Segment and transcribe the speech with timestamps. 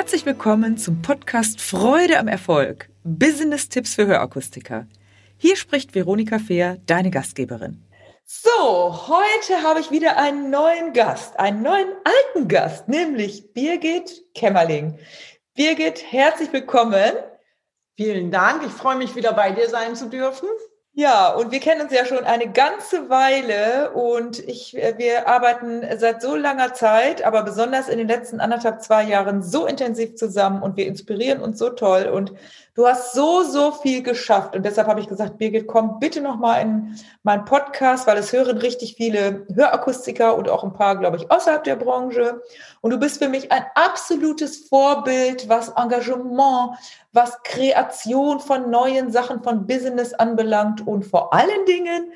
[0.00, 2.88] Herzlich willkommen zum Podcast Freude am Erfolg.
[3.04, 4.86] Business-Tipps für Hörakustiker.
[5.36, 7.84] Hier spricht Veronika Fehr, deine Gastgeberin.
[8.24, 8.48] So,
[9.08, 14.98] heute habe ich wieder einen neuen Gast, einen neuen alten Gast, nämlich Birgit Kämmerling.
[15.54, 17.12] Birgit, herzlich willkommen.
[17.94, 18.62] Vielen Dank.
[18.64, 20.48] Ich freue mich wieder bei dir sein zu dürfen.
[20.92, 25.82] Ja, und wir kennen uns ja schon eine ganze Weile und ich, äh, wir arbeiten
[25.98, 30.62] seit so langer Zeit, aber besonders in den letzten anderthalb, zwei Jahren so intensiv zusammen
[30.62, 32.32] und wir inspirieren uns so toll und
[32.74, 36.62] du hast so, so viel geschafft und deshalb habe ich gesagt, Birgit, komm bitte nochmal
[36.62, 41.30] in meinen Podcast, weil es hören richtig viele Hörakustiker und auch ein paar, glaube ich,
[41.30, 42.42] außerhalb der Branche
[42.80, 46.76] und du bist für mich ein absolutes Vorbild, was Engagement,
[47.12, 52.12] was Kreation von neuen Sachen, von Business anbelangt und vor allen Dingen,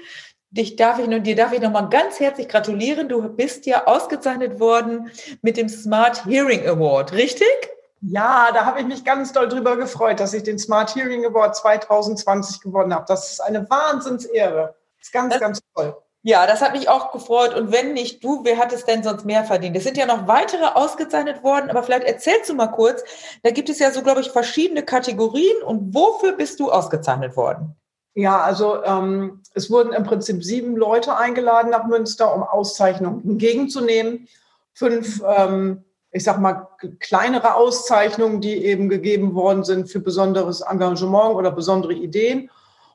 [0.54, 3.08] dich darf ich, dir darf ich nochmal ganz herzlich gratulieren.
[3.08, 5.10] Du bist ja ausgezeichnet worden
[5.42, 7.73] mit dem Smart Hearing Award, richtig?
[8.06, 11.56] Ja, da habe ich mich ganz doll drüber gefreut, dass ich den Smart Hearing Award
[11.56, 13.06] 2020 gewonnen habe.
[13.08, 14.74] Das ist eine Wahnsinnsehre.
[14.98, 15.96] Das ist ganz, das, ganz toll.
[16.22, 17.54] Ja, das hat mich auch gefreut.
[17.54, 19.76] Und wenn nicht du, wer hat es denn sonst mehr verdient?
[19.76, 23.02] Es sind ja noch weitere ausgezeichnet worden, aber vielleicht erzählst du mal kurz.
[23.42, 25.62] Da gibt es ja so, glaube ich, verschiedene Kategorien.
[25.62, 27.74] Und wofür bist du ausgezeichnet worden?
[28.14, 34.28] Ja, also ähm, es wurden im Prinzip sieben Leute eingeladen nach Münster, um Auszeichnungen entgegenzunehmen.
[34.74, 35.84] Fünf, ähm,
[36.14, 36.68] ich sag mal,
[37.00, 42.50] kleinere Auszeichnungen, die eben gegeben worden sind für besonderes Engagement oder besondere Ideen.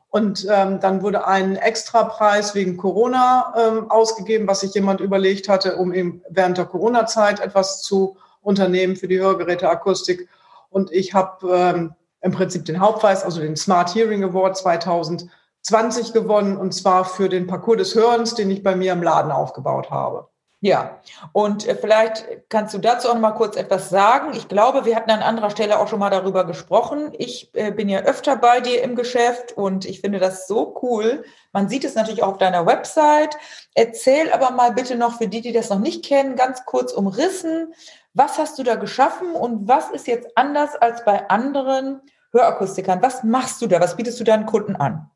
[0.10, 5.76] Und ähm, dann wurde ein Extrapreis wegen Corona ähm, ausgegeben, was sich jemand überlegt hatte,
[5.76, 10.30] um eben während der Corona-Zeit etwas zu unternehmen für die Hörgeräteakustik.
[10.70, 16.56] Und ich habe ähm, im Prinzip den Hauptpreis, also den Smart Hearing Award 2020 gewonnen,
[16.56, 20.30] und zwar für den Parcours des Hörens, den ich bei mir im Laden aufgebaut habe.
[20.62, 21.00] Ja,
[21.32, 24.34] und äh, vielleicht kannst du dazu auch noch mal kurz etwas sagen.
[24.34, 27.14] Ich glaube, wir hatten an anderer Stelle auch schon mal darüber gesprochen.
[27.18, 31.24] Ich äh, bin ja öfter bei dir im Geschäft und ich finde das so cool.
[31.54, 33.38] Man sieht es natürlich auch auf deiner Website.
[33.74, 37.74] Erzähl aber mal bitte noch für die, die das noch nicht kennen, ganz kurz umrissen.
[38.14, 42.02] Was hast du da geschaffen und was ist jetzt anders als bei anderen
[42.34, 43.02] Hörakustikern?
[43.02, 43.80] Was machst du da?
[43.80, 45.10] Was bietest du deinen Kunden an?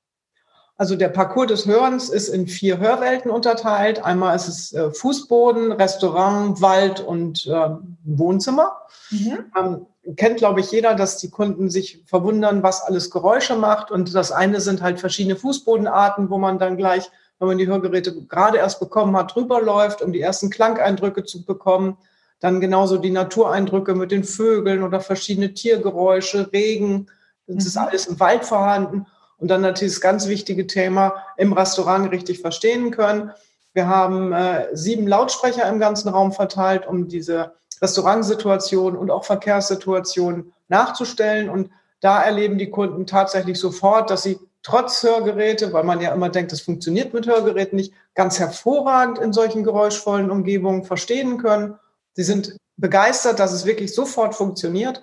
[0.76, 4.04] Also der Parcours des Hörens ist in vier Hörwelten unterteilt.
[4.04, 7.70] Einmal ist es äh, Fußboden, Restaurant, Wald und äh,
[8.04, 8.78] Wohnzimmer.
[9.12, 9.46] Mhm.
[9.58, 9.86] Ähm,
[10.16, 13.92] kennt, glaube ich, jeder, dass die Kunden sich verwundern, was alles Geräusche macht.
[13.92, 18.26] Und das eine sind halt verschiedene Fußbodenarten, wo man dann gleich, wenn man die Hörgeräte
[18.26, 21.98] gerade erst bekommen hat, drüber läuft, um die ersten Klangeindrücke zu bekommen.
[22.40, 27.08] Dann genauso die Natureindrücke mit den Vögeln oder verschiedene Tiergeräusche, Regen.
[27.46, 27.68] Das mhm.
[27.68, 29.06] ist alles im Wald vorhanden.
[29.38, 33.32] Und dann natürlich das ganz wichtige Thema im Restaurant richtig verstehen können.
[33.74, 40.54] Wir haben äh, sieben Lautsprecher im ganzen Raum verteilt, um diese Restaurantsituation und auch Verkehrssituation
[40.68, 41.50] nachzustellen.
[41.50, 46.30] Und da erleben die Kunden tatsächlich sofort, dass sie trotz Hörgeräte, weil man ja immer
[46.30, 51.78] denkt, das funktioniert mit Hörgeräten nicht, ganz hervorragend in solchen geräuschvollen Umgebungen verstehen können.
[52.14, 55.02] Sie sind begeistert, dass es wirklich sofort funktioniert.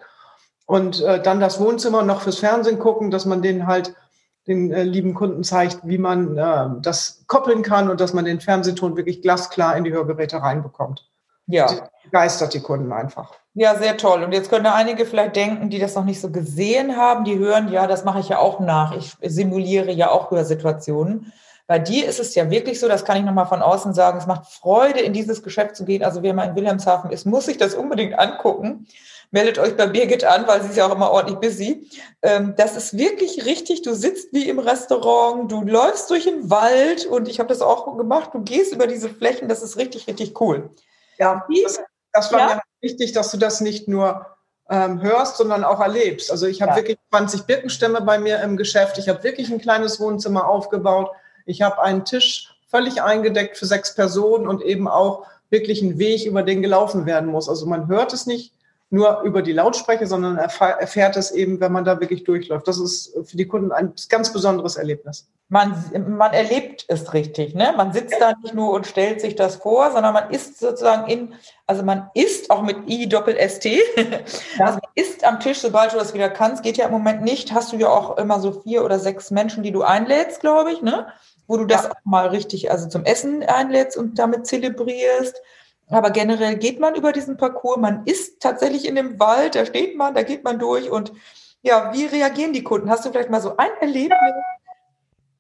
[0.67, 3.95] Und äh, dann das Wohnzimmer noch fürs Fernsehen gucken, dass man denen halt
[4.51, 8.41] den äh, lieben Kunden zeigt, wie man äh, das koppeln kann und dass man den
[8.41, 11.09] Fernsehton wirklich glasklar in die Hörgeräte reinbekommt.
[11.47, 11.67] Ja.
[11.67, 13.35] Die begeistert die Kunden einfach.
[13.55, 14.23] Ja, sehr toll.
[14.23, 17.73] Und jetzt können einige vielleicht denken, die das noch nicht so gesehen haben, die hören,
[17.73, 18.97] ja, das mache ich ja auch nach.
[18.97, 21.33] Ich simuliere ja auch Hörsituationen.
[21.67, 24.27] Bei dir ist es ja wirklich so, das kann ich nochmal von außen sagen, es
[24.27, 26.05] macht Freude, in dieses Geschäft zu gehen.
[26.05, 28.87] Also wer mal in Wilhelmshaven ist, muss sich das unbedingt angucken
[29.31, 31.89] meldet euch bei Birgit an, weil sie ist ja auch immer ordentlich busy.
[32.23, 33.83] Ähm, das ist wirklich richtig.
[33.83, 37.97] Du sitzt wie im Restaurant, du läufst durch den Wald und ich habe das auch
[37.97, 38.31] gemacht.
[38.33, 40.71] Du gehst über diese Flächen, das ist richtig, richtig cool.
[41.19, 41.81] Ja, das,
[42.13, 42.55] das war ja?
[42.57, 44.27] mir wichtig, dass du das nicht nur
[44.69, 46.31] ähm, hörst, sondern auch erlebst.
[46.31, 46.77] Also ich habe ja.
[46.79, 48.99] wirklich 20 Birkenstämme bei mir im Geschäft.
[48.99, 51.11] Ich habe wirklich ein kleines Wohnzimmer aufgebaut.
[51.47, 56.25] Ich habe einen Tisch völlig eingedeckt für sechs Personen und eben auch wirklich einen Weg,
[56.25, 57.49] über den gelaufen werden muss.
[57.49, 58.55] Also man hört es nicht
[58.93, 62.67] nur über die Lautsprecher, sondern erfährt es eben, wenn man da wirklich durchläuft.
[62.67, 65.29] Das ist für die Kunden ein ganz besonderes Erlebnis.
[65.49, 67.73] Man, man erlebt es richtig, ne?
[67.77, 71.35] Man sitzt da nicht nur und stellt sich das vor, sondern man ist sozusagen in,
[71.69, 73.65] also man ist auch mit I Doppel ST,
[74.57, 74.67] ja.
[74.67, 77.53] also man ist am Tisch, sobald du das wieder kannst, geht ja im Moment nicht,
[77.53, 80.83] hast du ja auch immer so vier oder sechs Menschen, die du einlädst, glaube ich,
[80.83, 81.07] ne?
[81.47, 81.91] Wo du das ja.
[81.91, 85.41] auch mal richtig, also zum Essen einlädst und damit zelebrierst.
[85.91, 89.97] Aber generell geht man über diesen Parcours, man ist tatsächlich in dem Wald, da steht
[89.97, 91.13] man, da geht man durch und
[91.63, 92.89] ja, wie reagieren die Kunden?
[92.89, 94.19] Hast du vielleicht mal so ein Erlebnis,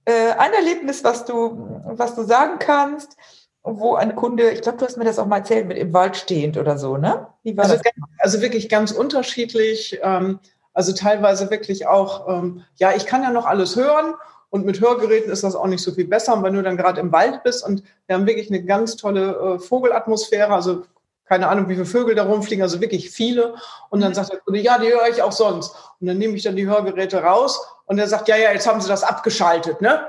[0.04, 3.16] äh, ein Erlebnis, was du, was du sagen kannst,
[3.62, 6.16] wo ein Kunde, ich glaube, du hast mir das auch mal erzählt, mit im Wald
[6.16, 7.28] stehend oder so, ne?
[7.56, 7.82] Also, das?
[8.18, 9.98] also wirklich ganz unterschiedlich.
[10.02, 10.40] Ähm,
[10.72, 14.14] also teilweise wirklich auch, ähm, ja, ich kann ja noch alles hören
[14.50, 17.12] und mit Hörgeräten ist das auch nicht so viel besser, wenn du dann gerade im
[17.12, 20.82] Wald bist und wir haben wirklich eine ganz tolle äh, Vogelatmosphäre, also
[21.30, 23.54] keine Ahnung, wie viele Vögel da rumfliegen, also wirklich viele.
[23.88, 24.14] Und dann mhm.
[24.14, 25.76] sagt der Kunde, ja, die höre ich auch sonst.
[26.00, 28.80] Und dann nehme ich dann die Hörgeräte raus und er sagt, ja, ja, jetzt haben
[28.80, 30.00] sie das abgeschaltet, ne?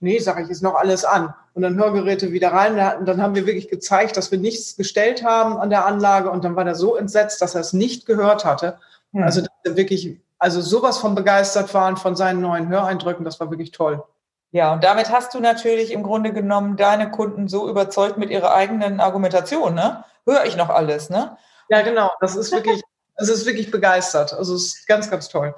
[0.00, 1.34] Nee, sage ich, ist noch alles an.
[1.54, 2.78] Und dann Hörgeräte wieder rein.
[3.00, 6.30] Und dann haben wir wirklich gezeigt, dass wir nichts gestellt haben an der Anlage.
[6.30, 8.78] Und dann war er so entsetzt, dass er es nicht gehört hatte.
[9.12, 9.24] Mhm.
[9.24, 14.02] Also wirklich, also sowas von begeistert waren von seinen neuen Höreindrücken, das war wirklich toll.
[14.50, 18.54] Ja, und damit hast du natürlich im Grunde genommen deine Kunden so überzeugt mit ihrer
[18.54, 20.04] eigenen Argumentation, ne?
[20.26, 21.36] Höre ich noch alles, ne?
[21.68, 22.10] Ja, genau.
[22.20, 22.82] Das ist wirklich,
[23.16, 24.32] das ist wirklich begeistert.
[24.32, 25.54] Also es ist ganz, ganz toll.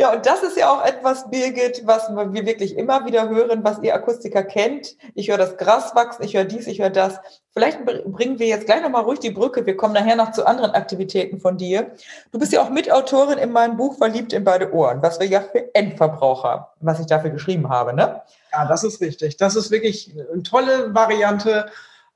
[0.00, 3.82] Ja, und das ist ja auch etwas, Birgit, was wir wirklich immer wieder hören, was
[3.82, 4.96] ihr Akustiker kennt.
[5.14, 7.18] Ich höre das Gras wachsen, ich höre dies, ich höre das.
[7.52, 9.66] Vielleicht bringen wir jetzt gleich nochmal ruhig die Brücke.
[9.66, 11.90] Wir kommen nachher noch zu anderen Aktivitäten von dir.
[12.32, 15.42] Du bist ja auch Mitautorin in meinem Buch Verliebt in beide Ohren, was wir ja
[15.42, 18.22] für Endverbraucher, was ich dafür geschrieben habe, ne?
[18.54, 19.36] Ja, das ist richtig.
[19.36, 21.66] Das ist wirklich eine tolle Variante,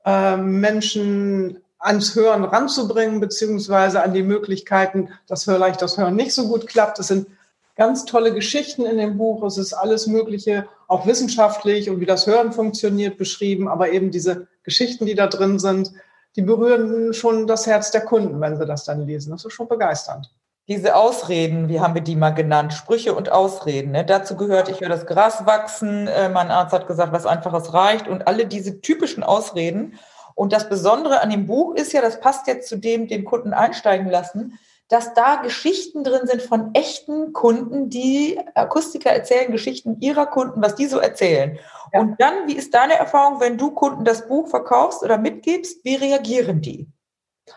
[0.07, 6.47] äh, Menschen ans Hören ranzubringen, beziehungsweise an die Möglichkeiten, dass vielleicht das Hören nicht so
[6.47, 6.97] gut klappt.
[6.97, 7.27] Es sind
[7.75, 9.43] ganz tolle Geschichten in dem Buch.
[9.43, 13.67] Es ist alles Mögliche, auch wissenschaftlich und wie das Hören funktioniert, beschrieben.
[13.67, 15.91] Aber eben diese Geschichten, die da drin sind,
[16.35, 19.31] die berühren schon das Herz der Kunden, wenn sie das dann lesen.
[19.31, 20.31] Das ist schon begeisternd.
[20.67, 22.73] Diese Ausreden, wie haben wir die mal genannt?
[22.73, 23.91] Sprüche und Ausreden.
[23.91, 24.03] Ne?
[24.03, 28.07] Dazu gehört, ich höre das Gras wachsen, äh, mein Arzt hat gesagt, was Einfaches reicht
[28.07, 29.99] und alle diese typischen Ausreden.
[30.33, 33.53] Und das Besondere an dem Buch ist ja, das passt jetzt zu dem, den Kunden
[33.53, 40.27] einsteigen lassen, dass da Geschichten drin sind von echten Kunden, die Akustiker erzählen Geschichten ihrer
[40.27, 41.57] Kunden, was die so erzählen.
[41.91, 42.01] Ja.
[42.01, 45.95] Und dann, wie ist deine Erfahrung, wenn du Kunden das Buch verkaufst oder mitgibst, wie
[45.95, 46.87] reagieren die?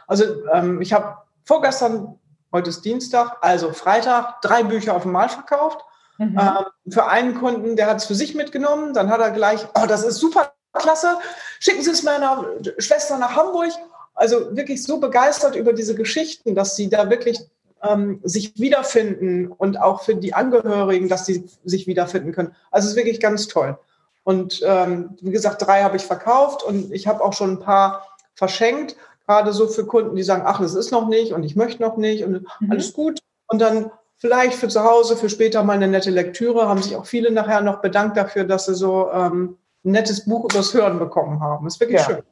[0.06, 2.18] Also ähm, ich habe vorgestern,
[2.52, 5.80] heute ist Dienstag, also Freitag, drei Bücher auf einmal verkauft.
[6.16, 6.38] Mhm.
[6.38, 9.86] Ähm, für einen Kunden, der hat es für sich mitgenommen, dann hat er gleich, oh,
[9.86, 11.18] das ist super klasse,
[11.60, 12.44] schicken Sie es meiner
[12.78, 13.72] Schwester nach Hamburg
[14.18, 17.40] also wirklich so begeistert über diese Geschichten, dass sie da wirklich
[17.82, 22.54] ähm, sich wiederfinden und auch für die Angehörigen, dass sie sich wiederfinden können.
[22.70, 23.78] Also es ist wirklich ganz toll.
[24.24, 28.06] Und ähm, wie gesagt, drei habe ich verkauft und ich habe auch schon ein paar
[28.34, 31.82] verschenkt, gerade so für Kunden, die sagen, ach, das ist noch nicht und ich möchte
[31.82, 32.70] noch nicht und mhm.
[32.70, 33.20] alles gut.
[33.46, 37.06] Und dann vielleicht für zu Hause, für später mal eine nette Lektüre, haben sich auch
[37.06, 41.40] viele nachher noch bedankt dafür, dass sie so ähm, ein nettes Buch übers Hören bekommen
[41.40, 41.66] haben.
[41.66, 42.04] Ist wirklich ja.
[42.04, 42.22] schön.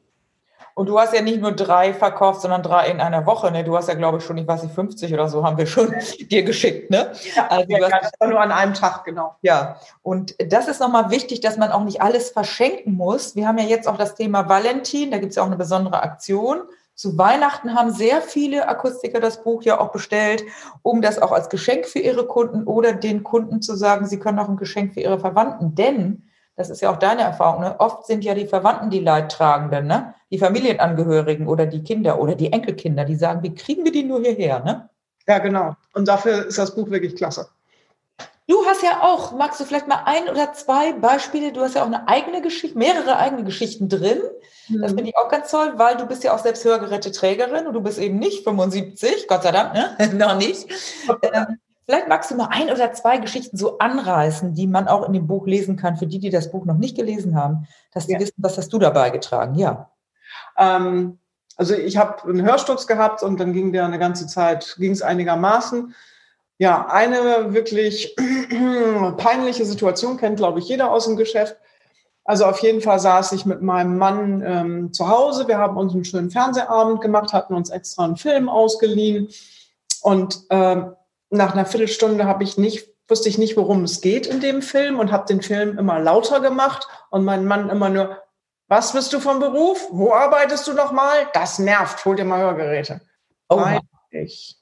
[0.77, 3.49] Und du hast ja nicht nur drei verkauft, sondern drei in einer Woche.
[3.49, 3.63] Ne?
[3.63, 5.91] Du hast ja, glaube ich, schon, ich weiß nicht, 50 oder so haben wir schon
[6.29, 6.91] dir geschickt.
[6.91, 7.13] Ne?
[7.35, 9.37] Ja, also ja, hast, nur an einem Tag, genau.
[9.41, 13.35] Ja, und das ist nochmal wichtig, dass man auch nicht alles verschenken muss.
[13.35, 16.03] Wir haben ja jetzt auch das Thema Valentin, da gibt es ja auch eine besondere
[16.03, 16.61] Aktion.
[16.93, 20.43] Zu Weihnachten haben sehr viele Akustiker das Buch ja auch bestellt,
[20.83, 24.37] um das auch als Geschenk für ihre Kunden oder den Kunden zu sagen, sie können
[24.37, 25.73] auch ein Geschenk für ihre Verwandten.
[25.73, 27.79] Denn das ist ja auch deine Erfahrung, ne?
[27.79, 30.13] oft sind ja die Verwandten die Leidtragenden, ne?
[30.31, 34.21] Die Familienangehörigen oder die Kinder oder die Enkelkinder, die sagen, wie kriegen wir die nur
[34.21, 34.63] hierher?
[34.63, 34.89] Ne?
[35.27, 35.75] Ja, genau.
[35.93, 37.49] Und dafür ist das Buch wirklich klasse.
[38.49, 41.51] Du hast ja auch, magst du vielleicht mal ein oder zwei Beispiele?
[41.51, 44.21] Du hast ja auch eine eigene Geschichte, mehrere eigene Geschichten drin.
[44.69, 44.81] Mhm.
[44.81, 47.81] Das finde ich auch ganz toll, weil du bist ja auch selbst Hörgeräteträgerin und du
[47.81, 49.97] bist eben nicht 75, Gott sei Dank, ne?
[50.13, 50.69] noch nicht.
[51.23, 51.57] Ähm,
[51.89, 55.25] Vielleicht magst du mal ein oder zwei Geschichten so anreißen, die man auch in dem
[55.25, 58.19] Buch lesen kann, für die, die das Buch noch nicht gelesen haben, dass die ja.
[58.19, 59.89] wissen, was hast du dabei getragen, ja.
[60.57, 61.19] Ähm,
[61.55, 65.01] also ich habe einen Hörsturz gehabt und dann ging der eine ganze Zeit, ging es
[65.01, 65.95] einigermaßen.
[66.59, 68.15] Ja, eine wirklich
[69.17, 71.57] peinliche Situation kennt, glaube ich, jeder aus dem Geschäft.
[72.23, 75.47] Also auf jeden Fall saß ich mit meinem Mann ähm, zu Hause.
[75.47, 79.29] Wir haben uns einen schönen Fernsehabend gemacht, hatten uns extra einen Film ausgeliehen
[80.01, 80.93] und ähm,
[81.29, 84.99] nach einer Viertelstunde habe ich nicht, wusste ich nicht, worum es geht in dem Film
[84.99, 88.17] und habe den Film immer lauter gemacht und mein Mann immer nur,
[88.67, 89.87] was bist du vom Beruf?
[89.91, 91.27] Wo arbeitest du nochmal?
[91.33, 93.01] Das nervt, hol dir mal Hörgeräte.
[93.49, 93.63] Oh,
[94.11, 94.57] ich.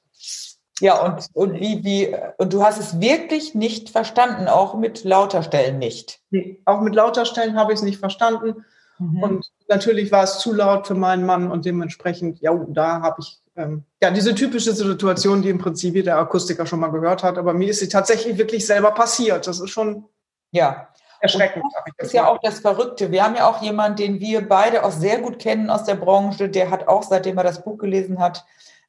[0.82, 5.42] Ja, und, und wie, wie, und du hast es wirklich nicht verstanden, auch mit lauter
[5.42, 6.20] Stellen nicht.
[6.32, 8.66] Nee, auch mit lauter Stellen habe ich es nicht verstanden.
[9.00, 9.24] Mhm.
[9.24, 13.42] Und natürlich war es zu laut für meinen Mann und dementsprechend, ja, da habe ich
[13.56, 17.54] ähm, ja diese typische Situation, die im Prinzip jeder Akustiker schon mal gehört hat, aber
[17.54, 19.48] mir ist sie tatsächlich wirklich selber passiert.
[19.48, 20.06] Das ist schon
[20.52, 20.90] ja
[21.26, 21.66] erschreckend.
[21.98, 23.12] das ist ja auch das Verrückte.
[23.12, 26.50] Wir haben ja auch jemanden, den wir beide auch sehr gut kennen aus der Branche,
[26.50, 28.46] der hat auch, seitdem er das Buch gelesen hat,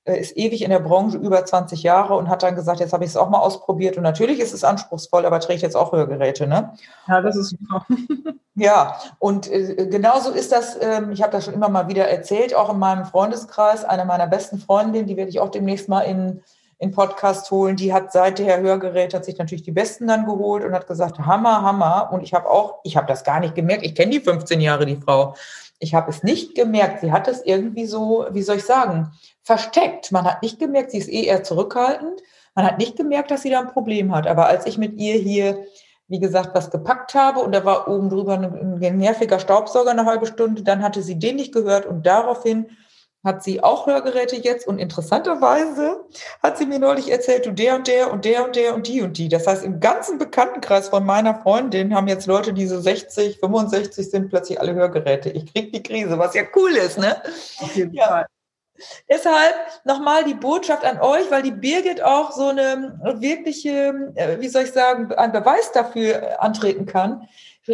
[0.06, 3.04] äh, ist ewig in der Branche, über 20 Jahre und hat dann gesagt, jetzt habe
[3.04, 3.96] ich es auch mal ausprobiert.
[3.96, 6.46] Und natürlich ist es anspruchsvoll, aber trägt jetzt auch Hörgeräte.
[6.46, 6.72] Ne?
[7.08, 7.84] Ja, das ist super.
[8.54, 12.54] ja, und äh, genauso ist das, ähm, ich habe das schon immer mal wieder erzählt,
[12.54, 16.42] auch in meinem Freundeskreis, eine meiner besten Freundinnen, die werde ich auch demnächst mal in
[16.78, 17.76] in Podcast holen.
[17.76, 21.18] Die hat seit der Hörgerät, hat sich natürlich die Besten dann geholt und hat gesagt,
[21.18, 22.10] Hammer, Hammer.
[22.12, 23.84] Und ich habe auch, ich habe das gar nicht gemerkt.
[23.84, 25.34] Ich kenne die 15 Jahre, die Frau.
[25.78, 27.00] Ich habe es nicht gemerkt.
[27.00, 30.12] Sie hat es irgendwie so, wie soll ich sagen, versteckt.
[30.12, 32.22] Man hat nicht gemerkt, sie ist eh eher zurückhaltend.
[32.54, 34.26] Man hat nicht gemerkt, dass sie da ein Problem hat.
[34.26, 35.64] Aber als ich mit ihr hier,
[36.08, 40.04] wie gesagt, was gepackt habe und da war oben drüber ein, ein nerviger Staubsauger eine
[40.04, 42.66] halbe Stunde, dann hatte sie den nicht gehört und daraufhin
[43.24, 46.04] hat sie auch Hörgeräte jetzt und interessanterweise
[46.42, 49.02] hat sie mir neulich erzählt, du der und der und der und der und die
[49.02, 49.28] und die.
[49.28, 54.10] Das heißt, im ganzen Bekanntenkreis von meiner Freundin haben jetzt Leute, die so 60, 65
[54.10, 55.30] sind, plötzlich alle Hörgeräte.
[55.30, 57.20] Ich krieg die Krise, was ja cool ist, ne?
[57.60, 58.06] Auf jeden ja.
[58.06, 58.26] Fall.
[59.08, 59.54] Deshalb
[59.84, 64.64] nochmal die Botschaft an euch, weil die Birgit auch so eine wirkliche, äh, wie soll
[64.64, 67.26] ich sagen, ein Beweis dafür antreten kann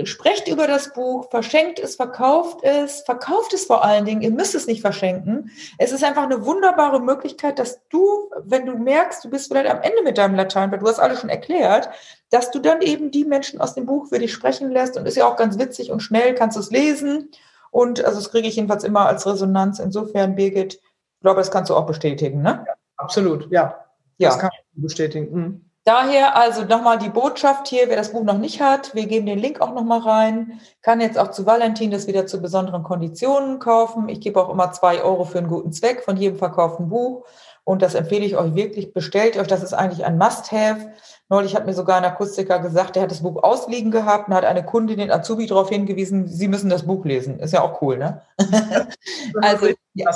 [0.04, 4.22] Sprecht über das Buch, verschenkt es, verkauft es, verkauft es vor allen Dingen.
[4.22, 5.50] Ihr müsst es nicht verschenken.
[5.76, 9.82] Es ist einfach eine wunderbare Möglichkeit, dass du, wenn du merkst, du bist vielleicht am
[9.82, 11.90] Ende mit deinem Latein, weil du hast alles schon erklärt,
[12.30, 15.16] dass du dann eben die Menschen aus dem Buch für dich sprechen lässt und ist
[15.16, 17.30] ja auch ganz witzig und schnell kannst du es lesen.
[17.70, 19.78] Und also das kriege ich jedenfalls immer als Resonanz.
[19.78, 20.80] Insofern, Birgit,
[21.22, 22.64] ich glaube, das kannst du auch bestätigen, ne?
[22.66, 23.76] Ja, absolut, ja.
[24.18, 24.30] Ja.
[24.30, 25.32] Das kann ich bestätigen.
[25.32, 25.64] Mhm.
[25.84, 29.38] Daher also nochmal die Botschaft hier, wer das Buch noch nicht hat, wir geben den
[29.38, 34.08] Link auch nochmal rein, kann jetzt auch zu Valentin das wieder zu besonderen Konditionen kaufen.
[34.08, 37.24] Ich gebe auch immer zwei Euro für einen guten Zweck von jedem verkauften Buch.
[37.62, 38.92] Und das empfehle ich euch wirklich.
[38.92, 40.90] Bestellt euch, das ist eigentlich ein Must-Have.
[41.28, 44.44] Neulich hat mir sogar ein Akustiker gesagt, der hat das Buch ausliegen gehabt und hat
[44.44, 47.38] eine Kundin, den Azubi, darauf hingewiesen, sie müssen das Buch lesen.
[47.38, 48.22] Ist ja auch cool, ne?
[49.40, 50.10] also, ja.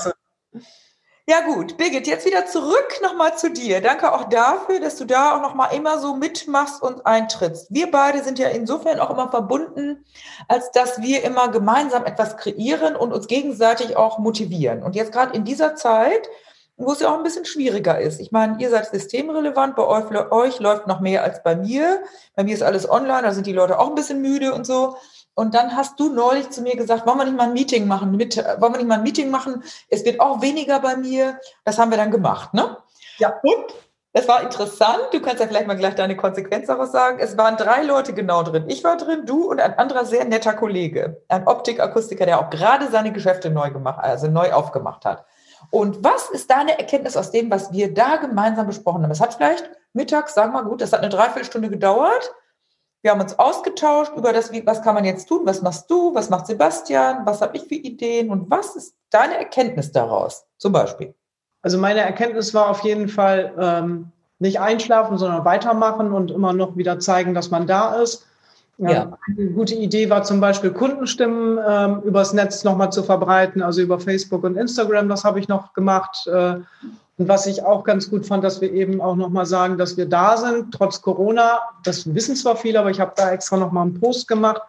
[1.29, 3.81] Ja gut, Birgit, jetzt wieder zurück nochmal zu dir.
[3.81, 7.67] Danke auch dafür, dass du da auch nochmal immer so mitmachst und eintrittst.
[7.69, 10.05] Wir beide sind ja insofern auch immer verbunden,
[10.47, 14.85] als dass wir immer gemeinsam etwas kreieren und uns gegenseitig auch motivieren.
[14.85, 16.29] Und jetzt gerade in dieser Zeit,
[16.77, 18.21] wo es ja auch ein bisschen schwieriger ist.
[18.21, 22.05] Ich meine, ihr seid systemrelevant, bei euch, euch läuft noch mehr als bei mir.
[22.37, 24.97] Bei mir ist alles online, da sind die Leute auch ein bisschen müde und so.
[25.39, 28.11] Und dann hast du neulich zu mir gesagt, wollen wir nicht mal ein Meeting machen?
[28.13, 29.63] Mit, wollen wir nicht mal ein Meeting machen?
[29.91, 31.39] Es wird auch weniger bei mir.
[31.63, 32.79] Das haben wir dann gemacht, ne?
[33.19, 33.35] Ja.
[33.43, 33.67] Und
[34.15, 35.09] es war interessant.
[35.13, 37.19] Du kannst ja vielleicht mal gleich deine Konsequenz daraus sagen.
[37.21, 38.65] Es waren drei Leute genau drin.
[38.69, 42.89] Ich war drin, du und ein anderer sehr netter Kollege, ein Optikakustiker, der auch gerade
[42.91, 45.27] seine Geschäfte neu gemacht, also neu aufgemacht hat.
[45.71, 49.11] Und was ist deine Erkenntnis aus dem, was wir da gemeinsam besprochen haben?
[49.11, 52.33] Es hat vielleicht mittags, sagen wir mal gut, das hat eine Dreiviertelstunde gedauert.
[53.07, 56.13] Wir haben uns ausgetauscht über das, wie, was kann man jetzt tun, was machst du,
[56.13, 60.73] was macht Sebastian, was habe ich für Ideen und was ist deine Erkenntnis daraus zum
[60.73, 61.15] Beispiel?
[61.63, 64.11] Also meine Erkenntnis war auf jeden Fall ähm,
[64.41, 68.27] nicht einschlafen, sondern weitermachen und immer noch wieder zeigen, dass man da ist.
[68.79, 69.17] Ja.
[69.29, 74.01] Eine gute Idee war zum Beispiel Kundenstimmen ähm, übers Netz nochmal zu verbreiten, also über
[74.01, 76.27] Facebook und Instagram, das habe ich noch gemacht.
[76.27, 76.57] Äh,
[77.19, 80.07] und was ich auch ganz gut fand, dass wir eben auch nochmal sagen, dass wir
[80.07, 81.61] da sind, trotz Corona.
[81.83, 84.61] Das wissen zwar viele, aber ich habe da extra nochmal einen Post gemacht.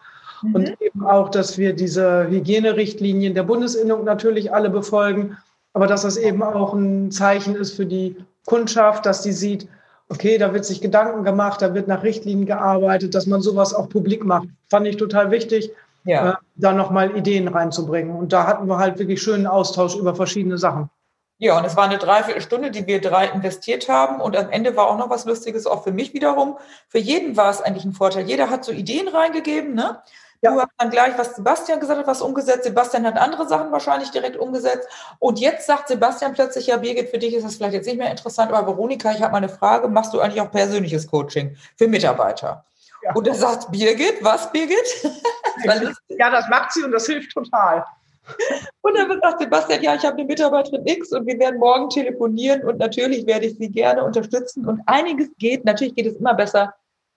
[0.42, 0.56] Mhm.
[0.56, 5.38] Und eben auch, dass wir diese Hygienerichtlinien der Bundesinnung natürlich alle befolgen,
[5.74, 9.68] aber dass das eben auch ein Zeichen ist für die Kundschaft, dass die sieht,
[10.10, 13.90] okay, da wird sich Gedanken gemacht, da wird nach Richtlinien gearbeitet, dass man sowas auch
[13.90, 14.48] publik macht.
[14.70, 15.70] Fand ich total wichtig,
[16.06, 16.32] ja.
[16.32, 18.16] äh, da nochmal Ideen reinzubringen.
[18.16, 20.90] Und da hatten wir halt wirklich schönen Austausch über verschiedene Sachen.
[21.40, 24.20] Ja, und es war eine Dreiviertelstunde, die wir drei investiert haben.
[24.22, 26.58] Und am Ende war auch noch was Lustiges, auch für mich wiederum.
[26.88, 28.28] Für jeden war es eigentlich ein Vorteil.
[28.28, 30.02] Jeder hat so Ideen reingegeben, ne?
[30.42, 30.52] Ja.
[30.52, 32.64] Du hast dann gleich, was Sebastian gesagt hat, was umgesetzt.
[32.64, 34.88] Sebastian hat andere Sachen wahrscheinlich direkt umgesetzt.
[35.20, 38.12] Und jetzt sagt Sebastian plötzlich, ja, Birgit, für dich ist das vielleicht jetzt nicht mehr
[38.12, 39.88] interessant, aber Veronika, ich habe mal eine Frage.
[39.88, 42.64] Machst du eigentlich auch persönliches Coaching für Mitarbeiter?
[43.04, 43.14] Ja.
[43.14, 44.78] Und da sagt Birgit, was, Birgit?
[46.10, 47.84] ja, das macht sie und das hilft total.
[48.82, 52.64] Und dann sagt Sebastian, ja, ich habe eine Mitarbeiterin X und wir werden morgen telefonieren
[52.64, 54.68] und natürlich werde ich sie gerne unterstützen.
[54.68, 56.74] Und einiges geht, natürlich geht es immer besser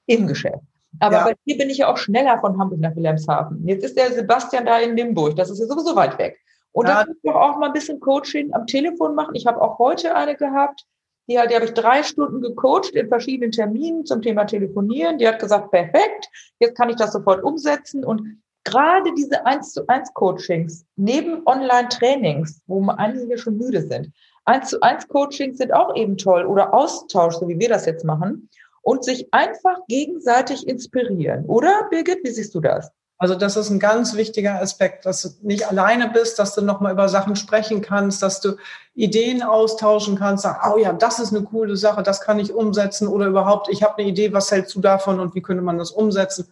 [0.07, 0.63] im Geschäft.
[0.99, 1.25] Aber ja.
[1.25, 3.67] bei dir bin ich ja auch schneller von Hamburg nach Wilhelmshaven.
[3.67, 5.37] Jetzt ist der Sebastian da in Limburg.
[5.37, 6.39] Das ist ja sowieso weit weg.
[6.73, 6.95] Und ja.
[6.95, 9.35] da kann ich auch mal ein bisschen Coaching am Telefon machen.
[9.35, 10.87] Ich habe auch heute eine gehabt,
[11.29, 15.19] die, die habe ich drei Stunden gecoacht in verschiedenen Terminen zum Thema Telefonieren.
[15.19, 18.05] Die hat gesagt, perfekt, jetzt kann ich das sofort umsetzen.
[18.05, 24.13] Und gerade diese 1 zu 1 Coachings neben Online-Trainings, wo einige schon müde sind,
[24.45, 28.05] 1 zu 1 Coachings sind auch eben toll oder Austausch, so wie wir das jetzt
[28.05, 28.49] machen
[28.83, 31.45] und sich einfach gegenseitig inspirieren.
[31.47, 32.91] Oder Birgit, wie siehst du das?
[33.19, 36.95] Also das ist ein ganz wichtiger Aspekt, dass du nicht alleine bist, dass du nochmal
[36.95, 38.57] über Sachen sprechen kannst, dass du
[38.95, 43.07] Ideen austauschen kannst, sagen, oh ja, das ist eine coole Sache, das kann ich umsetzen
[43.09, 45.91] oder überhaupt, ich habe eine Idee, was hältst du davon und wie könnte man das
[45.91, 46.51] umsetzen?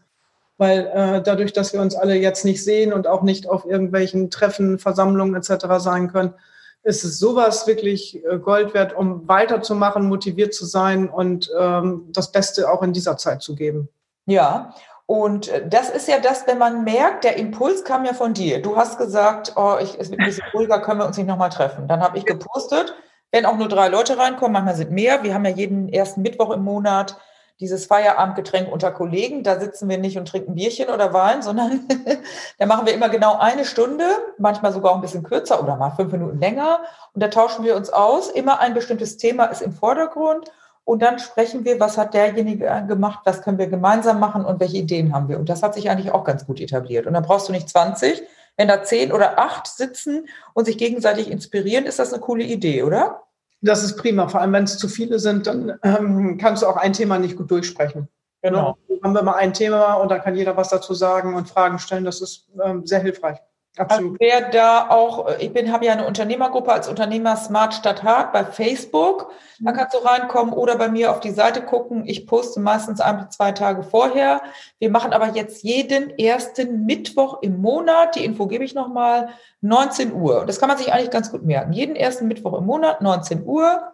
[0.58, 4.30] Weil äh, dadurch, dass wir uns alle jetzt nicht sehen und auch nicht auf irgendwelchen
[4.30, 5.66] Treffen, Versammlungen etc.
[5.78, 6.34] sein können,
[6.82, 12.32] ist es sowas wirklich äh, Gold wert, um weiterzumachen, motiviert zu sein und ähm, das
[12.32, 13.88] Beste auch in dieser Zeit zu geben.
[14.26, 14.74] Ja,
[15.06, 18.60] und äh, das ist ja das, wenn man merkt, der Impuls kam ja von dir.
[18.60, 21.50] Du hast gesagt, oh, ich, es wird ein bisschen ruhiger, können wir uns nicht nochmal
[21.50, 21.88] treffen.
[21.88, 22.94] Dann habe ich gepostet,
[23.32, 25.22] wenn auch nur drei Leute reinkommen, manchmal sind mehr.
[25.22, 27.16] Wir haben ja jeden ersten Mittwoch im Monat
[27.60, 29.42] dieses Feierabendgetränk unter Kollegen.
[29.42, 31.86] Da sitzen wir nicht und trinken Bierchen oder Wein, sondern
[32.58, 34.04] da machen wir immer genau eine Stunde,
[34.38, 36.80] manchmal sogar ein bisschen kürzer oder mal fünf Minuten länger.
[37.14, 38.28] Und da tauschen wir uns aus.
[38.28, 40.50] Immer ein bestimmtes Thema ist im Vordergrund.
[40.84, 44.78] Und dann sprechen wir, was hat derjenige gemacht, was können wir gemeinsam machen und welche
[44.78, 45.38] Ideen haben wir.
[45.38, 47.06] Und das hat sich eigentlich auch ganz gut etabliert.
[47.06, 48.22] Und dann brauchst du nicht 20.
[48.56, 52.82] Wenn da 10 oder 8 sitzen und sich gegenseitig inspirieren, ist das eine coole Idee,
[52.82, 53.22] oder?
[53.60, 54.28] Das ist prima.
[54.28, 57.36] Vor allem, wenn es zu viele sind, dann ähm, kannst du auch ein Thema nicht
[57.36, 58.08] gut durchsprechen.
[58.42, 58.78] Genau.
[58.88, 61.78] Dann haben wir mal ein Thema und dann kann jeder was dazu sagen und Fragen
[61.78, 62.04] stellen.
[62.04, 63.38] Das ist ähm, sehr hilfreich.
[63.78, 64.12] Absolut.
[64.12, 68.32] Also wer da auch, ich bin, habe ja eine Unternehmergruppe als Unternehmer Smart Stadt Hart
[68.32, 69.30] bei Facebook.
[69.60, 69.76] Da mhm.
[69.76, 72.04] kannst du reinkommen oder bei mir auf die Seite gucken.
[72.06, 74.42] Ich poste meistens ein bis zwei Tage vorher.
[74.78, 79.30] Wir machen aber jetzt jeden ersten Mittwoch im Monat, die Info gebe ich nochmal,
[79.60, 80.44] 19 Uhr.
[80.46, 81.72] Das kann man sich eigentlich ganz gut merken.
[81.72, 83.92] Jeden ersten Mittwoch im Monat, 19 Uhr.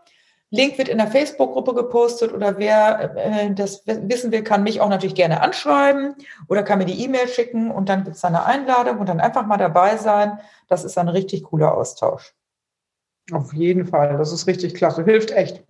[0.54, 4.88] Link wird in der Facebook-Gruppe gepostet oder wer äh, das wissen will, kann mich auch
[4.88, 6.14] natürlich gerne anschreiben
[6.48, 9.46] oder kann mir die E-Mail schicken und dann gibt es eine Einladung und dann einfach
[9.46, 10.38] mal dabei sein.
[10.68, 12.34] Das ist ein richtig cooler Austausch.
[13.32, 15.64] Auf jeden Fall, das ist richtig klasse, hilft echt.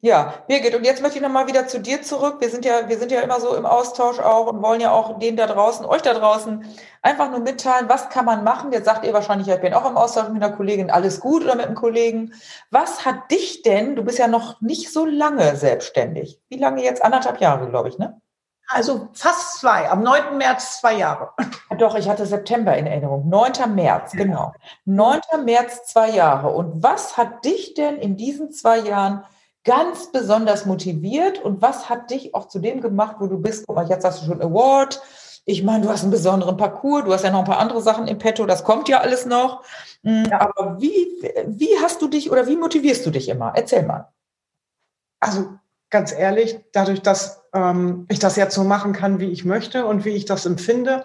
[0.00, 2.36] Ja, Birgit, und jetzt möchte ich nochmal wieder zu dir zurück.
[2.38, 5.18] Wir sind ja, wir sind ja immer so im Austausch auch und wollen ja auch
[5.18, 6.64] denen da draußen, euch da draußen
[7.02, 8.70] einfach nur mitteilen, was kann man machen?
[8.70, 11.56] Jetzt sagt ihr wahrscheinlich, ich bin auch im Austausch mit einer Kollegin, alles gut oder
[11.56, 12.32] mit einem Kollegen.
[12.70, 16.40] Was hat dich denn, du bist ja noch nicht so lange selbstständig.
[16.48, 17.04] Wie lange jetzt?
[17.04, 18.20] Anderthalb Jahre, glaube ich, ne?
[18.68, 20.36] Also fast zwei, am 9.
[20.36, 21.30] März zwei Jahre.
[21.76, 23.28] Doch, ich hatte September in Erinnerung.
[23.28, 23.74] 9.
[23.74, 24.52] März, genau.
[24.84, 25.20] 9.
[25.44, 26.50] März zwei Jahre.
[26.50, 29.24] Und was hat dich denn in diesen zwei Jahren
[29.64, 33.66] ganz besonders motiviert und was hat dich auch zu dem gemacht, wo du bist?
[33.66, 35.00] Guck mal, jetzt hast du schon Award.
[35.44, 38.06] Ich meine, du hast einen besonderen Parcours, du hast ja noch ein paar andere Sachen
[38.06, 39.64] im Petto, das kommt ja alles noch.
[40.02, 40.24] Mm.
[40.30, 41.06] Aber wie,
[41.46, 43.52] wie hast du dich oder wie motivierst du dich immer?
[43.54, 44.12] Erzähl mal.
[45.20, 45.46] Also
[45.90, 50.04] ganz ehrlich, dadurch, dass ähm, ich das jetzt so machen kann, wie ich möchte und
[50.04, 51.04] wie ich das empfinde,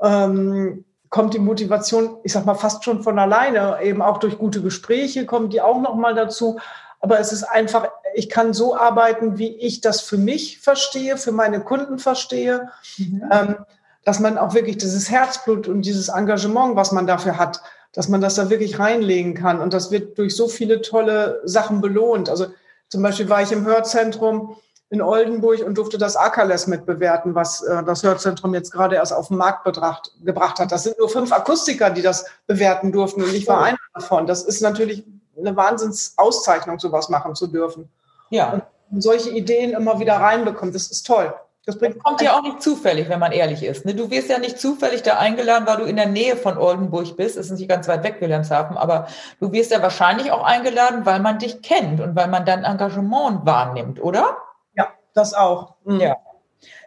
[0.00, 4.62] ähm, kommt die Motivation, ich sag mal, fast schon von alleine, eben auch durch gute
[4.62, 6.60] Gespräche kommt die auch noch mal dazu.
[7.00, 11.32] Aber es ist einfach, ich kann so arbeiten, wie ich das für mich verstehe, für
[11.32, 13.22] meine Kunden verstehe, mhm.
[13.32, 13.56] ähm,
[14.04, 18.20] dass man auch wirklich dieses Herzblut und dieses Engagement, was man dafür hat, dass man
[18.20, 19.60] das da wirklich reinlegen kann.
[19.60, 22.28] Und das wird durch so viele tolle Sachen belohnt.
[22.28, 22.46] Also
[22.88, 24.56] zum Beispiel war ich im Hörzentrum
[24.90, 29.28] in Oldenburg und durfte das Ackerles mitbewerten, was äh, das Hörzentrum jetzt gerade erst auf
[29.28, 30.72] den Markt betracht, gebracht hat.
[30.72, 33.64] Das sind nur fünf Akustiker, die das bewerten durften und ich war oh.
[33.64, 34.26] einer davon.
[34.26, 35.04] Das ist natürlich
[35.40, 37.88] eine Wahnsinnsauszeichnung, sowas machen zu dürfen.
[38.30, 38.62] Ja.
[38.90, 41.32] Und solche Ideen immer wieder reinbekommen, das ist toll.
[41.66, 43.84] Das, das kommt ja auch nicht zufällig, wenn man ehrlich ist.
[43.84, 43.94] Ne?
[43.94, 47.36] Du wirst ja nicht zufällig da eingeladen, weil du in der Nähe von Oldenburg bist.
[47.36, 49.08] Das ist nicht ganz weit weg, Wilhelmshaven, aber
[49.40, 53.44] du wirst ja wahrscheinlich auch eingeladen, weil man dich kennt und weil man dein Engagement
[53.44, 54.38] wahrnimmt, oder?
[54.74, 55.74] Ja, das auch.
[55.84, 56.00] Mhm.
[56.00, 56.16] Ja.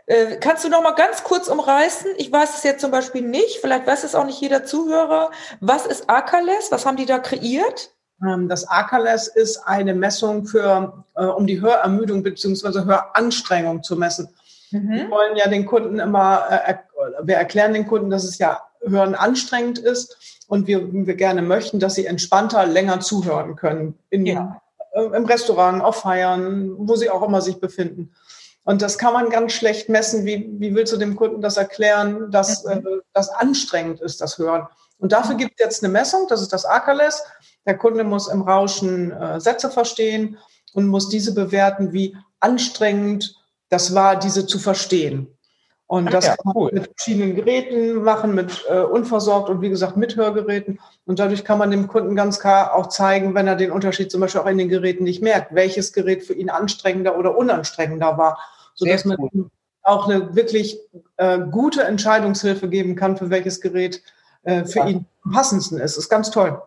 [0.07, 2.11] Äh, kannst du noch mal ganz kurz umreißen?
[2.17, 5.29] Ich weiß es jetzt zum Beispiel nicht, vielleicht weiß es auch nicht jeder Zuhörer.
[5.61, 6.71] Was ist Akales?
[6.71, 7.91] Was haben die da kreiert?
[8.25, 12.85] Ähm, das ACALES ist eine Messung für, äh, um die Hörermüdung bzw.
[12.85, 14.29] Höranstrengung zu messen.
[14.71, 14.89] Mhm.
[14.89, 16.75] Wir wollen ja den Kunden immer, äh,
[17.23, 21.79] wir erklären den Kunden, dass es ja Hören anstrengend ist und wir, wir gerne möchten,
[21.79, 23.97] dass sie entspannter länger zuhören können.
[24.09, 24.61] In, ja.
[24.93, 28.13] äh, Im Restaurant, auf Feiern, wo sie auch immer sich befinden.
[28.65, 30.25] Und das kann man ganz schlecht messen.
[30.25, 33.01] Wie, wie willst du dem Kunden das erklären, dass mhm.
[33.13, 34.67] das anstrengend ist, das Hören?
[34.99, 37.23] Und dafür gibt es jetzt eine Messung, das ist das ACALES.
[37.65, 40.37] Der Kunde muss im Rauschen äh, Sätze verstehen
[40.73, 43.35] und muss diese bewerten, wie anstrengend
[43.69, 45.27] das war, diese zu verstehen.
[45.87, 49.95] Und das ja, kann man mit verschiedenen Geräten machen, mit äh, unversorgt und wie gesagt
[49.95, 50.79] mit Hörgeräten.
[51.05, 54.21] Und dadurch kann man dem Kunden ganz klar auch zeigen, wenn er den Unterschied zum
[54.21, 58.39] Beispiel auch in den Geräten nicht merkt, welches Gerät für ihn anstrengender oder unanstrengender war,
[58.73, 59.51] sodass man ihm
[59.83, 60.79] auch eine wirklich
[61.17, 64.01] äh, gute Entscheidungshilfe geben kann, für welches Gerät
[64.43, 64.87] äh, für ja.
[64.87, 65.97] ihn am passendsten ist.
[65.97, 66.61] Das ist ganz toll.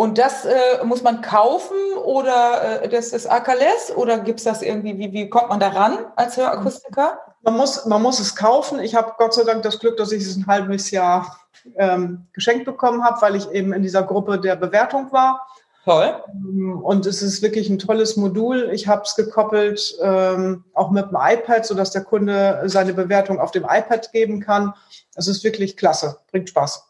[0.00, 4.62] Und das äh, muss man kaufen oder äh, das ist Akales oder gibt es das
[4.62, 7.18] irgendwie, wie, wie kommt man da ran als Hörakustiker?
[7.42, 8.78] Man muss, man muss es kaufen.
[8.78, 11.36] Ich habe Gott sei Dank das Glück, dass ich es ein halbes Jahr
[11.76, 15.46] ähm, geschenkt bekommen habe, weil ich eben in dieser Gruppe der Bewertung war.
[15.84, 16.14] Toll.
[16.32, 18.70] Ähm, und es ist wirklich ein tolles Modul.
[18.72, 23.50] Ich habe es gekoppelt, ähm, auch mit dem iPad, sodass der Kunde seine Bewertung auf
[23.50, 24.72] dem iPad geben kann.
[25.14, 26.89] Es ist wirklich klasse, bringt Spaß.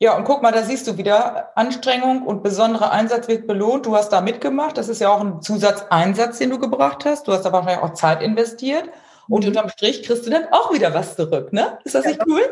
[0.00, 3.84] Ja, und guck mal, da siehst du wieder, Anstrengung und besonderer Einsatz wird belohnt.
[3.84, 4.78] Du hast da mitgemacht.
[4.78, 7.26] Das ist ja auch ein Zusatzeinsatz, den du gebracht hast.
[7.26, 8.88] Du hast da wahrscheinlich auch Zeit investiert.
[9.28, 9.48] Und mhm.
[9.48, 11.78] unterm Strich kriegst du dann auch wieder was zurück, ne?
[11.84, 12.42] Ist das ja, nicht cool?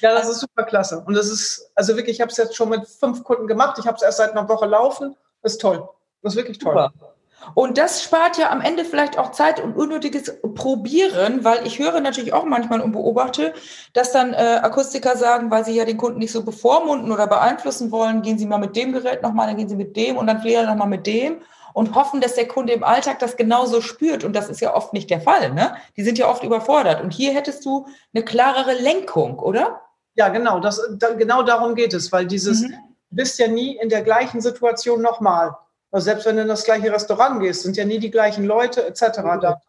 [0.00, 1.04] Ja, das ist super klasse.
[1.06, 3.78] Und das ist, also wirklich, ich habe es jetzt schon mit fünf Kunden gemacht.
[3.78, 5.14] Ich habe es erst seit einer Woche laufen.
[5.42, 5.88] Das ist toll.
[6.22, 6.72] Das ist wirklich toll.
[6.72, 7.13] Super.
[7.52, 12.00] Und das spart ja am Ende vielleicht auch Zeit und unnötiges Probieren, weil ich höre
[12.00, 13.52] natürlich auch manchmal und beobachte,
[13.92, 17.90] dass dann äh, Akustiker sagen, weil sie ja den Kunden nicht so bevormunden oder beeinflussen
[17.90, 20.40] wollen, gehen sie mal mit dem Gerät nochmal, dann gehen sie mit dem und dann
[20.40, 21.40] vielleicht nochmal mit dem
[21.74, 24.24] und hoffen, dass der Kunde im Alltag das genauso spürt.
[24.24, 25.52] Und das ist ja oft nicht der Fall.
[25.52, 25.74] Ne?
[25.96, 27.02] Die sind ja oft überfordert.
[27.02, 29.82] Und hier hättest du eine klarere Lenkung, oder?
[30.14, 30.60] Ja, genau.
[30.60, 32.70] Das, da, genau darum geht es, weil dieses, mhm.
[33.10, 35.56] du bist ja nie in der gleichen Situation nochmal.
[35.94, 38.84] Also selbst wenn du in das gleiche Restaurant gehst, sind ja nie die gleichen Leute
[38.84, 39.20] etc.
[39.40, 39.60] Da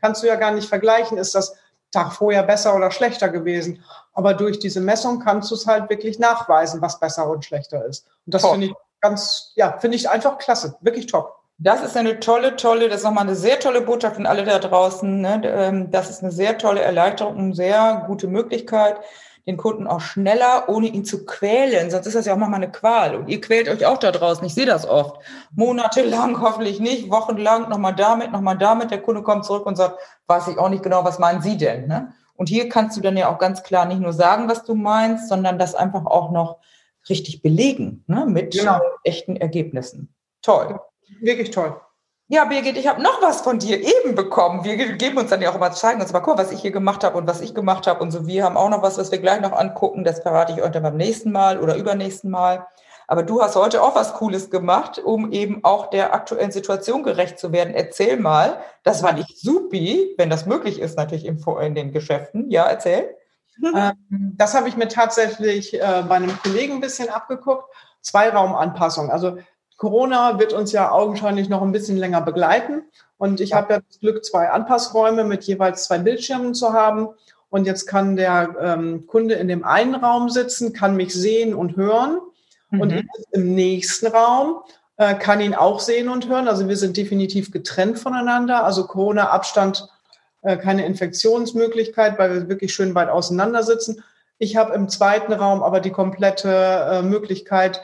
[0.00, 1.54] kannst du ja gar nicht vergleichen, ist das
[1.92, 3.84] Tag vorher besser oder schlechter gewesen.
[4.12, 8.04] Aber durch diese Messung kannst du es halt wirklich nachweisen, was besser und schlechter ist.
[8.26, 11.36] Und das finde ich ganz, ja, finde ich einfach klasse, wirklich top.
[11.58, 14.58] Das ist eine tolle, tolle, das ist nochmal eine sehr tolle Botschaft an alle da
[14.58, 15.20] draußen.
[15.20, 15.40] Ne?
[15.44, 18.96] Ähm, das ist eine sehr tolle Erleichterung, eine sehr gute Möglichkeit
[19.46, 21.90] den Kunden auch schneller, ohne ihn zu quälen.
[21.90, 23.16] Sonst ist das ja auch manchmal eine Qual.
[23.16, 24.44] Und ihr quält euch auch da draußen.
[24.46, 25.20] Ich sehe das oft.
[25.54, 28.90] Monatelang, hoffentlich nicht, wochenlang, nochmal damit, nochmal damit.
[28.90, 31.86] Der Kunde kommt zurück und sagt, weiß ich auch nicht genau, was meinen Sie denn?
[31.86, 32.12] Ne?
[32.34, 35.28] Und hier kannst du dann ja auch ganz klar nicht nur sagen, was du meinst,
[35.28, 36.58] sondern das einfach auch noch
[37.08, 38.26] richtig belegen ne?
[38.26, 38.80] mit genau.
[39.04, 40.14] echten Ergebnissen.
[40.42, 40.80] Toll.
[41.20, 41.80] Wirklich toll.
[42.32, 44.62] Ja, Birgit, ich habe noch was von dir eben bekommen.
[44.62, 47.02] Wir geben uns dann ja auch immer, zeigen uns mal, guck, was ich hier gemacht
[47.02, 48.24] habe und was ich gemacht habe und so.
[48.24, 50.04] Wir haben auch noch was, was wir gleich noch angucken.
[50.04, 52.68] Das verrate ich euch dann beim nächsten Mal oder übernächsten Mal.
[53.08, 57.36] Aber du hast heute auch was Cooles gemacht, um eben auch der aktuellen Situation gerecht
[57.40, 57.74] zu werden.
[57.74, 58.60] Erzähl mal.
[58.84, 62.48] Das war nicht supi, wenn das möglich ist, natürlich in den Geschäften.
[62.48, 63.12] Ja, erzähl.
[63.62, 67.64] Ähm, das habe ich mir tatsächlich äh, bei einem Kollegen ein bisschen abgeguckt.
[68.00, 69.10] Zweiraumanpassung.
[69.10, 69.36] Also
[69.80, 72.82] Corona wird uns ja augenscheinlich noch ein bisschen länger begleiten.
[73.16, 73.56] Und ich ja.
[73.56, 77.08] habe ja das Glück, zwei Anpassräume mit jeweils zwei Bildschirmen zu haben.
[77.48, 81.76] Und jetzt kann der ähm, Kunde in dem einen Raum sitzen, kann mich sehen und
[81.76, 82.18] hören.
[82.68, 82.80] Mhm.
[82.82, 84.60] Und im nächsten Raum
[84.98, 86.46] äh, kann ihn auch sehen und hören.
[86.46, 88.64] Also wir sind definitiv getrennt voneinander.
[88.64, 89.88] Also Corona-Abstand,
[90.42, 94.04] äh, keine Infektionsmöglichkeit, weil wir wirklich schön weit auseinander sitzen.
[94.36, 97.80] Ich habe im zweiten Raum aber die komplette äh, Möglichkeit,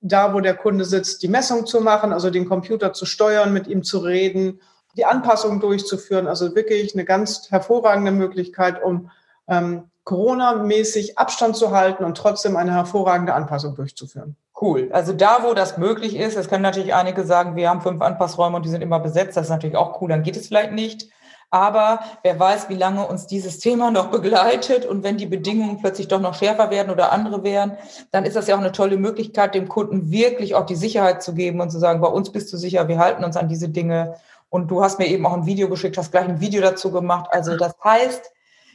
[0.00, 3.66] da, wo der Kunde sitzt, die Messung zu machen, also den Computer zu steuern, mit
[3.66, 4.60] ihm zu reden,
[4.96, 6.26] die Anpassung durchzuführen.
[6.26, 9.10] Also wirklich eine ganz hervorragende Möglichkeit, um
[9.48, 14.36] ähm, Corona-mäßig Abstand zu halten und trotzdem eine hervorragende Anpassung durchzuführen.
[14.60, 14.88] Cool.
[14.92, 18.56] Also da, wo das möglich ist, es können natürlich einige sagen, wir haben fünf Anpassräume
[18.56, 19.36] und die sind immer besetzt.
[19.36, 20.08] Das ist natürlich auch cool.
[20.08, 21.10] Dann geht es vielleicht nicht.
[21.50, 26.08] Aber wer weiß, wie lange uns dieses Thema noch begleitet und wenn die Bedingungen plötzlich
[26.08, 27.78] doch noch schärfer werden oder andere wären,
[28.10, 31.34] dann ist das ja auch eine tolle Möglichkeit, dem Kunden wirklich auch die Sicherheit zu
[31.34, 34.16] geben und zu sagen, bei uns bist du sicher, wir halten uns an diese Dinge.
[34.50, 37.28] Und du hast mir eben auch ein Video geschickt, hast gleich ein Video dazu gemacht.
[37.30, 38.32] Also das heißt,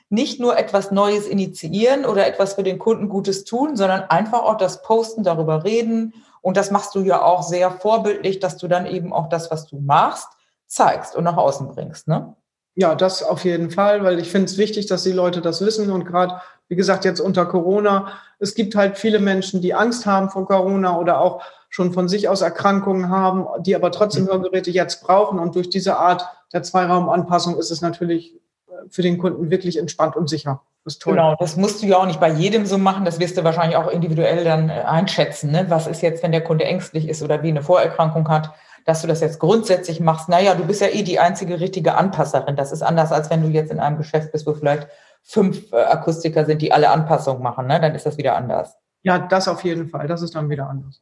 [0.09, 4.57] nicht nur etwas Neues initiieren oder etwas für den Kunden Gutes tun, sondern einfach auch
[4.57, 6.13] das Posten, darüber reden.
[6.41, 9.65] Und das machst du ja auch sehr vorbildlich, dass du dann eben auch das, was
[9.65, 10.27] du machst,
[10.67, 12.07] zeigst und nach außen bringst.
[12.07, 12.35] Ne?
[12.75, 15.91] Ja, das auf jeden Fall, weil ich finde es wichtig, dass die Leute das wissen
[15.91, 20.29] und gerade, wie gesagt, jetzt unter Corona, es gibt halt viele Menschen, die Angst haben
[20.29, 24.29] vor Corona oder auch schon von sich aus Erkrankungen haben, die aber trotzdem mhm.
[24.29, 28.35] Hörgeräte jetzt brauchen und durch diese Art der Zweiraumanpassung ist es natürlich
[28.67, 30.61] äh, für den Kunden wirklich entspannt und sicher.
[30.83, 31.13] Das ist toll.
[31.13, 33.05] Genau, das musst du ja auch nicht bei jedem so machen.
[33.05, 35.51] Das wirst du wahrscheinlich auch individuell dann äh, einschätzen.
[35.51, 35.65] Ne?
[35.69, 38.51] Was ist jetzt, wenn der Kunde ängstlich ist oder wie eine Vorerkrankung hat?
[38.85, 42.55] Dass du das jetzt grundsätzlich machst, naja, du bist ja eh die einzige richtige Anpasserin.
[42.55, 44.87] Das ist anders, als wenn du jetzt in einem Geschäft bist, wo vielleicht
[45.21, 47.67] fünf äh, Akustiker sind, die alle Anpassungen machen.
[47.67, 47.79] Ne?
[47.79, 48.77] Dann ist das wieder anders.
[49.03, 50.07] Ja, das auf jeden Fall.
[50.07, 51.01] Das ist dann wieder anders.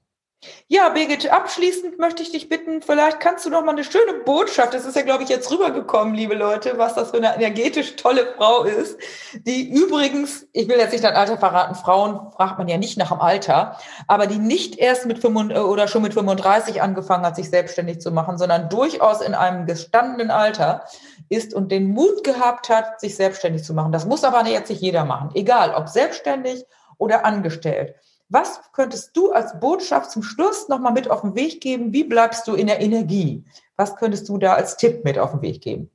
[0.68, 4.74] Ja, Birgit, abschließend möchte ich dich bitten, vielleicht kannst du noch mal eine schöne Botschaft,
[4.74, 8.26] das ist ja, glaube ich, jetzt rübergekommen, liebe Leute, was das für eine energetisch tolle
[8.38, 8.98] Frau ist,
[9.34, 13.10] die übrigens, ich will jetzt nicht dein Alter verraten, Frauen fragt man ja nicht nach
[13.10, 13.78] dem Alter,
[14.08, 18.12] aber die nicht erst mit 35 oder schon mit 35 angefangen hat, sich selbstständig zu
[18.12, 20.86] machen, sondern durchaus in einem gestandenen Alter
[21.30, 23.92] ist und den Mut gehabt hat, sich selbstständig zu machen.
[23.92, 26.66] Das muss aber jetzt nicht jeder machen, egal ob selbstständig
[26.98, 27.94] oder angestellt.
[28.32, 31.94] Was könntest du als Botschaft zum Schluss nochmal mit auf den Weg geben?
[31.94, 33.44] Wie bleibst du in der Energie?
[33.76, 35.91] Was könntest du da als Tipp mit auf den Weg geben?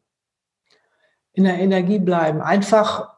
[1.37, 2.41] in der Energie bleiben.
[2.41, 3.11] Einfach,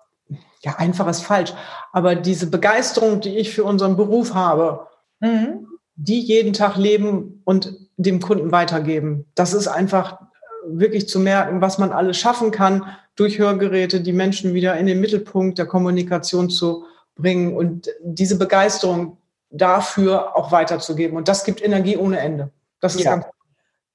[0.63, 1.55] ja, einfach ist falsch,
[1.93, 4.87] aber diese Begeisterung, die ich für unseren Beruf habe,
[5.21, 5.67] mhm.
[5.95, 9.25] die jeden Tag leben und dem Kunden weitergeben.
[9.35, 10.19] Das ist einfach
[10.67, 15.01] wirklich zu merken, was man alles schaffen kann, durch Hörgeräte die Menschen wieder in den
[15.01, 16.85] Mittelpunkt der Kommunikation zu
[17.19, 19.19] bringen und diese Begeisterung
[19.51, 21.17] dafür auch weiterzugeben.
[21.17, 22.51] Und das gibt Energie ohne Ende.
[22.81, 23.11] Das ist ja.
[23.17, 23.27] ganz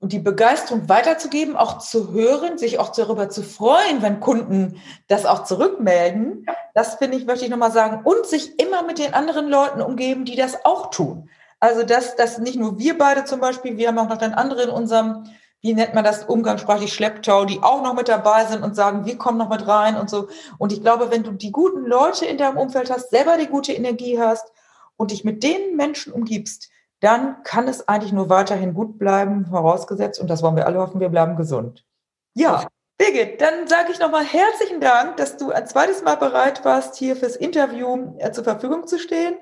[0.03, 5.25] und die Begeisterung weiterzugeben, auch zu hören, sich auch darüber zu freuen, wenn Kunden das
[5.25, 6.45] auch zurückmelden.
[6.73, 8.01] Das finde ich, möchte ich nochmal sagen.
[8.03, 11.29] Und sich immer mit den anderen Leuten umgeben, die das auch tun.
[11.62, 14.67] Also, dass, dass nicht nur wir beide zum Beispiel, wir haben auch noch den anderen
[14.67, 15.23] in unserem,
[15.63, 19.17] wie nennt man das, umgangssprachlich Schlepptau, die auch noch mit dabei sind und sagen, wir
[19.17, 20.28] kommen noch mit rein und so.
[20.58, 23.71] Und ich glaube, wenn du die guten Leute in deinem Umfeld hast, selber die gute
[23.71, 24.52] Energie hast
[24.97, 30.19] und dich mit den Menschen umgibst, dann kann es eigentlich nur weiterhin gut bleiben, vorausgesetzt,
[30.19, 31.86] und das wollen wir alle hoffen, wir bleiben gesund.
[32.34, 36.97] Ja, Birgit, dann sage ich nochmal herzlichen Dank, dass du ein zweites Mal bereit warst,
[36.97, 39.36] hier fürs Interview äh, zur Verfügung zu stehen.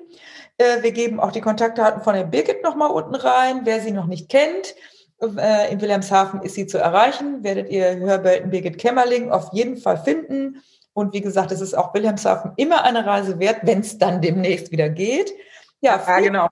[0.56, 4.06] Äh, wir geben auch die Kontaktdaten von der Birgit nochmal unten rein, wer sie noch
[4.06, 4.76] nicht kennt.
[5.22, 7.44] Äh, in Wilhelmshaven ist sie zu erreichen.
[7.44, 10.62] Werdet ihr Hörbelten Birgit Kämmerling auf jeden Fall finden.
[10.94, 14.72] Und wie gesagt, es ist auch Wilhelmshaven immer eine Reise wert, wenn es dann demnächst
[14.72, 15.32] wieder geht.
[15.80, 16.48] Ja, ja genau.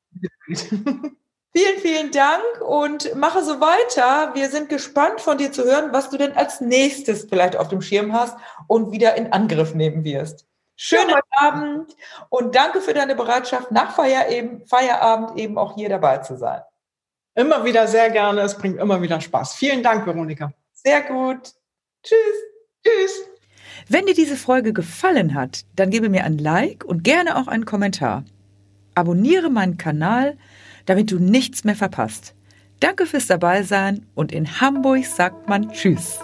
[1.53, 4.37] Vielen, vielen Dank und mache so weiter.
[4.37, 7.83] Wir sind gespannt von dir zu hören, was du denn als nächstes vielleicht auf dem
[7.83, 10.47] Schirm hast und wieder in Angriff nehmen wirst.
[10.77, 11.21] Schönen ja.
[11.33, 11.97] Abend
[12.29, 16.61] und danke für deine Bereitschaft, nach Feierabend eben auch hier dabei zu sein.
[17.35, 18.41] Immer wieder sehr gerne.
[18.41, 19.55] Es bringt immer wieder Spaß.
[19.55, 20.53] Vielen Dank, Veronika.
[20.73, 21.53] Sehr gut.
[22.03, 22.17] Tschüss.
[22.85, 23.31] Tschüss.
[23.89, 27.67] Wenn dir diese Folge gefallen hat, dann gebe mir ein Like und gerne auch einen
[27.67, 28.25] Kommentar.
[28.95, 30.37] Abonniere meinen Kanal,
[30.87, 32.35] damit du nichts mehr verpasst.
[32.81, 36.21] Danke fürs Dabeisein und in Hamburg sagt man Tschüss.